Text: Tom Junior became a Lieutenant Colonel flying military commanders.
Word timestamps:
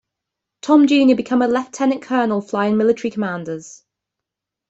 Tom 0.63 0.87
Junior 0.87 1.15
became 1.15 1.43
a 1.43 1.47
Lieutenant 1.47 2.01
Colonel 2.01 2.41
flying 2.41 2.75
military 2.75 3.11
commanders. 3.11 3.83